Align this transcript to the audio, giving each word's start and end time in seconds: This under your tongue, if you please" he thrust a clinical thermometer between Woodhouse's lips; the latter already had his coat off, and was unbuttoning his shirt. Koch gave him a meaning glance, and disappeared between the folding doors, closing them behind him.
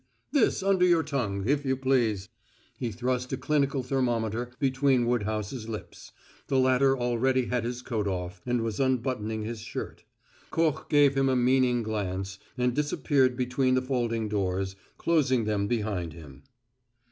This 0.31 0.63
under 0.63 0.83
your 0.83 1.03
tongue, 1.03 1.43
if 1.45 1.63
you 1.63 1.77
please" 1.77 2.27
he 2.79 2.91
thrust 2.91 3.31
a 3.33 3.37
clinical 3.37 3.83
thermometer 3.83 4.49
between 4.57 5.05
Woodhouse's 5.05 5.69
lips; 5.69 6.11
the 6.47 6.57
latter 6.57 6.97
already 6.97 7.45
had 7.45 7.65
his 7.65 7.83
coat 7.83 8.07
off, 8.07 8.41
and 8.43 8.61
was 8.61 8.79
unbuttoning 8.79 9.43
his 9.43 9.59
shirt. 9.59 10.03
Koch 10.49 10.89
gave 10.89 11.13
him 11.13 11.29
a 11.29 11.35
meaning 11.35 11.83
glance, 11.83 12.39
and 12.57 12.73
disappeared 12.73 13.37
between 13.37 13.75
the 13.75 13.81
folding 13.83 14.27
doors, 14.27 14.75
closing 14.97 15.43
them 15.43 15.67
behind 15.67 16.13
him. 16.13 16.45